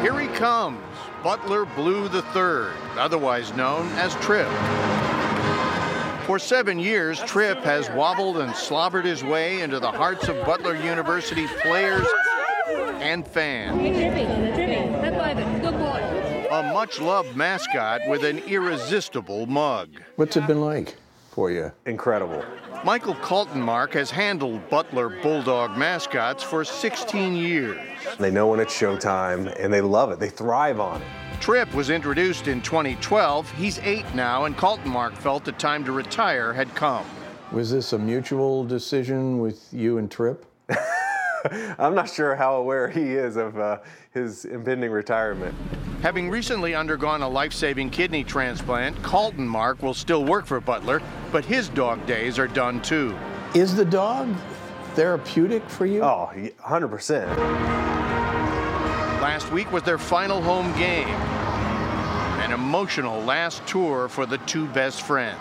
Here 0.00 0.18
he 0.18 0.28
comes, 0.28 0.80
Butler 1.22 1.66
Blue 1.66 2.04
III, 2.04 2.72
otherwise 2.96 3.52
known 3.54 3.86
as 3.92 4.14
Trip. 4.16 4.48
For 6.30 6.38
seven 6.38 6.78
years, 6.78 7.18
Trip 7.24 7.58
has 7.64 7.90
wobbled 7.90 8.36
and 8.36 8.54
slobbered 8.54 9.04
his 9.04 9.24
way 9.24 9.62
into 9.62 9.80
the 9.80 9.90
hearts 9.90 10.28
of 10.28 10.36
Butler 10.46 10.76
University 10.76 11.48
players 11.60 12.06
and 13.00 13.26
fans. 13.26 13.80
A 16.52 16.72
much 16.72 17.00
loved 17.00 17.34
mascot 17.34 18.02
with 18.06 18.22
an 18.22 18.38
irresistible 18.46 19.46
mug. 19.46 19.88
What's 20.14 20.36
it 20.36 20.46
been 20.46 20.60
like 20.60 20.94
for 21.32 21.50
you? 21.50 21.72
Incredible. 21.84 22.44
Michael 22.84 23.16
Kaltenmark 23.16 23.92
has 23.94 24.12
handled 24.12 24.70
Butler 24.70 25.08
Bulldog 25.08 25.76
mascots 25.76 26.44
for 26.44 26.64
16 26.64 27.34
years. 27.34 27.80
They 28.20 28.30
know 28.30 28.46
when 28.46 28.60
it's 28.60 28.72
showtime 28.72 29.52
and 29.58 29.72
they 29.72 29.80
love 29.80 30.12
it. 30.12 30.20
They 30.20 30.30
thrive 30.30 30.78
on 30.78 31.02
it. 31.02 31.08
Trip 31.40 31.72
was 31.72 31.88
introduced 31.88 32.48
in 32.48 32.60
2012. 32.60 33.50
He's 33.52 33.78
eight 33.78 34.04
now, 34.14 34.44
and 34.44 34.54
Kaltenmark 34.54 35.14
felt 35.14 35.42
the 35.42 35.52
time 35.52 35.82
to 35.86 35.92
retire 35.92 36.52
had 36.52 36.74
come. 36.74 37.06
Was 37.50 37.70
this 37.70 37.94
a 37.94 37.98
mutual 37.98 38.62
decision 38.62 39.38
with 39.38 39.66
you 39.72 39.96
and 39.96 40.10
Trip? 40.10 40.44
I'm 41.78 41.94
not 41.94 42.10
sure 42.10 42.36
how 42.36 42.56
aware 42.56 42.90
he 42.90 43.14
is 43.14 43.36
of 43.36 43.58
uh, 43.58 43.78
his 44.12 44.44
impending 44.44 44.90
retirement. 44.90 45.54
Having 46.02 46.28
recently 46.28 46.74
undergone 46.74 47.22
a 47.22 47.28
life 47.28 47.54
saving 47.54 47.88
kidney 47.88 48.22
transplant, 48.22 48.94
Kaltenmark 48.98 49.80
will 49.80 49.94
still 49.94 50.26
work 50.26 50.44
for 50.44 50.60
Butler, 50.60 51.00
but 51.32 51.46
his 51.46 51.70
dog 51.70 52.04
days 52.04 52.38
are 52.38 52.48
done 52.48 52.82
too. 52.82 53.16
Is 53.54 53.74
the 53.74 53.86
dog 53.86 54.28
therapeutic 54.92 55.66
for 55.70 55.86
you? 55.86 56.02
Oh, 56.02 56.30
100%. 56.34 57.80
Last 59.20 59.50
week 59.52 59.70
was 59.72 59.82
their 59.82 59.98
final 59.98 60.42
home 60.42 60.72
game. 60.78 61.08
An 62.50 62.54
emotional 62.54 63.22
last 63.22 63.64
tour 63.64 64.08
for 64.08 64.26
the 64.26 64.38
two 64.38 64.66
best 64.66 65.02
friends. 65.02 65.38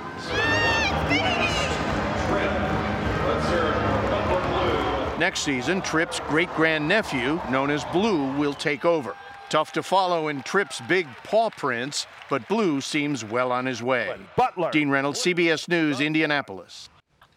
Next 5.17 5.39
season, 5.39 5.82
Trip's 5.82 6.19
great 6.28 6.54
grandnephew, 6.54 7.41
known 7.50 7.72
as 7.72 7.84
Blue, 7.86 8.32
will 8.38 8.54
take 8.54 8.86
over. 8.86 9.15
Tough 9.50 9.72
to 9.72 9.82
follow 9.82 10.28
in 10.28 10.43
Trip's 10.43 10.82
big 10.82 11.08
paw 11.24 11.50
prints, 11.50 12.06
but 12.30 12.48
Blue 12.48 12.80
seems 12.80 13.26
well 13.26 13.52
on 13.52 13.65
his 13.65 13.82
way. 13.82 14.15
Butler. 14.36 14.69
Dean 14.69 14.91
Reynolds, 14.91 15.19
CBS 15.19 15.67
News, 15.67 16.02
Indianapolis. 16.02 16.89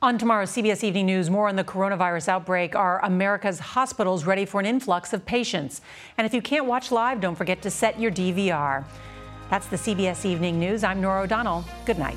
On 0.02 0.18
tomorrow's 0.18 0.50
CBS 0.50 0.84
Evening 0.84 1.06
News, 1.06 1.30
more 1.30 1.48
on 1.48 1.56
the 1.56 1.64
coronavirus 1.64 2.28
outbreak. 2.28 2.76
Are 2.76 3.02
America's 3.06 3.58
hospitals 3.58 4.26
ready 4.26 4.44
for 4.44 4.60
an 4.60 4.66
influx 4.66 5.14
of 5.14 5.24
patients? 5.24 5.80
And 6.18 6.26
if 6.26 6.34
you 6.34 6.42
can't 6.42 6.66
watch 6.66 6.92
live, 6.92 7.22
don't 7.22 7.36
forget 7.36 7.62
to 7.62 7.70
set 7.70 7.98
your 7.98 8.10
DVR. 8.10 8.84
That's 9.52 9.66
the 9.66 9.76
CBS 9.76 10.24
Evening 10.24 10.58
News. 10.58 10.82
I'm 10.82 11.02
Norah 11.02 11.24
O'Donnell. 11.24 11.66
Good 11.84 11.98
night. 11.98 12.16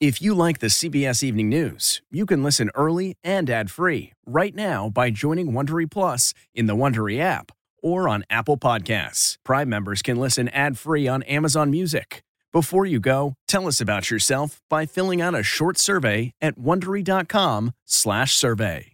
If 0.00 0.20
you 0.20 0.34
like 0.34 0.58
the 0.58 0.66
CBS 0.66 1.22
Evening 1.22 1.48
News, 1.48 2.02
you 2.10 2.26
can 2.26 2.42
listen 2.42 2.70
early 2.74 3.16
and 3.24 3.48
ad-free 3.48 4.12
right 4.26 4.54
now 4.54 4.90
by 4.90 5.08
joining 5.08 5.52
Wondery 5.52 5.90
Plus 5.90 6.34
in 6.54 6.66
the 6.66 6.76
Wondery 6.76 7.18
app 7.18 7.52
or 7.82 8.06
on 8.06 8.22
Apple 8.28 8.58
Podcasts. 8.58 9.38
Prime 9.44 9.70
members 9.70 10.02
can 10.02 10.18
listen 10.18 10.50
ad-free 10.50 11.08
on 11.08 11.22
Amazon 11.22 11.70
Music. 11.70 12.22
Before 12.52 12.84
you 12.84 13.00
go, 13.00 13.36
tell 13.48 13.66
us 13.66 13.80
about 13.80 14.10
yourself 14.10 14.60
by 14.68 14.84
filling 14.84 15.22
out 15.22 15.34
a 15.34 15.42
short 15.42 15.78
survey 15.78 16.34
at 16.42 16.58
wondery.com/survey. 16.58 18.93